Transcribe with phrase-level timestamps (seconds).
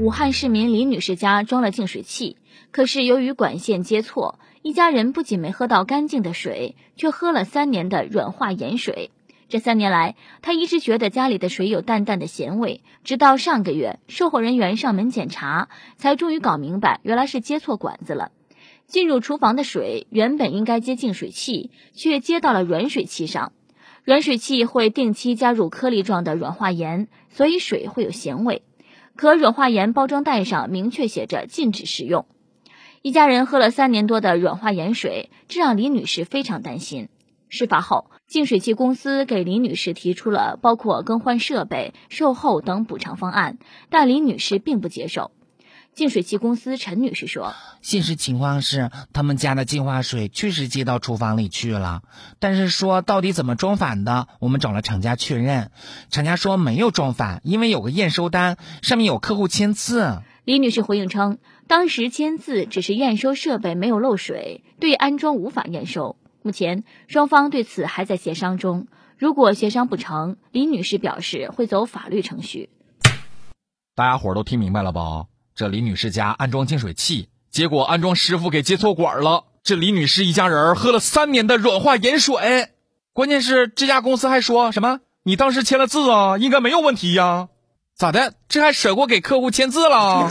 [0.00, 2.36] 武汉市民李女士家装了净水器，
[2.70, 9.10] 可是由于管线接错，一家人不仅没喝到干净的水，却喝了三年的软化盐水。
[9.48, 18.30] 这三年来，她一直觉得家里的水有淡淡的咸味，直到上个月，售后人员上门检查，才终于搞明白，原来是接错管子了。
[18.86, 23.52] 进入厨房的水原本应该接净水器，却接到了软水器上。
[24.04, 28.62] 软水器会定期加入颗粒状的软化盐，所以水会有咸味。
[29.18, 32.26] 可软化盐包装袋上明确写着禁止食用。
[33.02, 37.08] 一家人喝了三年多的软化盐水，这让李女士非常担心。
[37.48, 43.58] 事发后，净水器公司给李女士提出了包括更换设备、售后等补偿方案，
[43.90, 45.32] 但李女士并不接受。
[45.98, 52.02] 净水器公司陈女士说：“现实情况是，他们家的净化水确实接到厨房里去了，
[52.38, 55.72] 但是说到底怎么装反的，我们找了厂家确认，
[56.08, 66.16] 厂家说没有装反，因为有个验收单，上面有客户签字。”李女士回应称，当时签字只是验收设备没有漏水，对安装无法验收。
[66.42, 72.70] 目前双方对此还在协商中，如果协商不成，李女士表示会走法律程序。
[73.96, 75.26] 大家伙都听明白了吧？
[75.58, 79.42] 这李女士家安装净水器，结果安装师傅给接错管了。
[79.64, 82.68] 这李女士一家人喝了三年的软化盐水，
[83.12, 85.00] 关键是这家公司还说什么？
[85.24, 87.48] 你当时签了字啊，应该没有问题呀？
[87.96, 88.34] 咋的？
[88.48, 90.30] 这还舍过给客户签字了？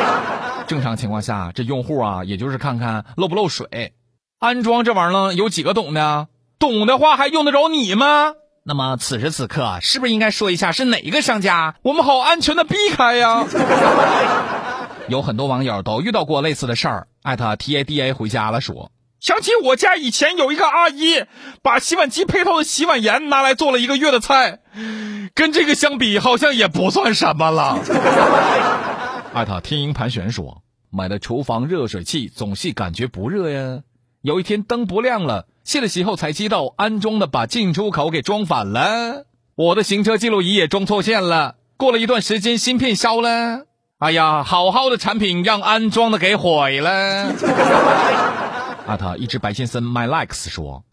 [0.66, 3.92] 正常情况下，这用户啊，也就是看看漏不漏水。
[4.38, 6.28] 安装这玩意儿有几个懂的？
[6.58, 8.32] 懂的话还用得着你吗？
[8.68, 13.44] 那么此时此刻，是不是应该说一下是哪一个商家，我们好安全的避开呀？
[15.08, 18.90] 有很多网友都遇到过类似的事儿，艾特 T A D A 回家了说，
[19.20, 21.22] 想起我家以前有一个阿姨，
[21.62, 24.58] 把洗碗机配套的洗碗盐拿来做了一个月的菜，
[25.34, 27.78] 跟这个相比，好像也不算什么了。
[29.32, 33.82] 艾特天鹰盘旋说，买的厨房热水器总是感觉不热呀，
[34.22, 35.46] 有一天灯不亮了。
[35.62, 39.26] 卸了洗后才知道安装的把进出口给装反了，
[39.56, 41.56] 我的行车记录仪也装错线了。
[41.76, 43.65] 过了一段时间，芯片烧了，
[43.98, 47.32] 哎呀，好好的产品让安装的给毁了。
[48.86, 50.84] 阿特一只白先生 my likes 说，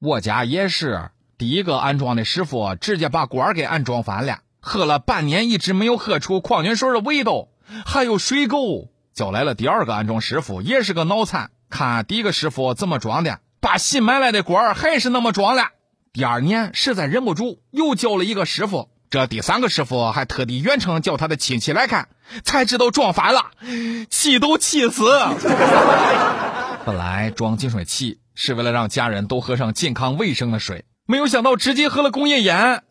[0.00, 7.48] 我家也是，第一个安装的师傅直接把管给安装反了，喝了半年一直没有喝出矿泉水的味道，
[7.84, 8.90] 还有水垢。
[9.12, 13.40] 叫来了第二个安装师傅，也是个脑残，看第一个师傅怎么装的。
[13.60, 15.70] 把新买来的管还是那么装了。
[16.12, 18.88] 第二年实在忍不住，又叫了一个师傅。
[19.12, 22.08] 这第三个师傅还特地远程叫他的亲戚来看，
[22.44, 23.50] 才知道装反了，
[24.08, 25.04] 气都气死。
[26.86, 32.84] 本来装净水器是为了让家人都喝上健康卫生的水，没有想到直接喝了工业盐。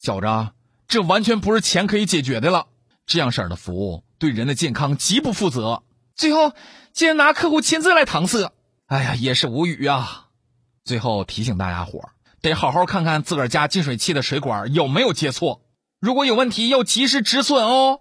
[0.00, 0.54] 觉着
[0.88, 2.66] 这完全不是钱可以解决的了。
[3.06, 5.84] 这样式儿的服务对人的健康极不负责。
[6.16, 6.52] 最后
[6.92, 8.50] 竟然拿客户签字来搪塞。
[8.86, 10.26] 哎呀，也是无语啊！
[10.84, 12.10] 最后提醒大家伙儿，
[12.42, 15.60] 得好好看看自个儿家净水器的水管有没有接错，
[16.00, 18.00] 如果有问题要及时止损哦。